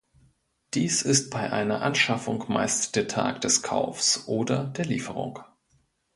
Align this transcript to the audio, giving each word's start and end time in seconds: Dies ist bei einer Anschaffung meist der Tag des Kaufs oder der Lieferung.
Dies 0.73 1.03
ist 1.03 1.29
bei 1.29 1.51
einer 1.53 1.83
Anschaffung 1.83 2.43
meist 2.47 2.95
der 2.95 3.07
Tag 3.07 3.39
des 3.41 3.61
Kaufs 3.61 4.27
oder 4.27 4.63
der 4.63 4.85
Lieferung. 4.85 5.41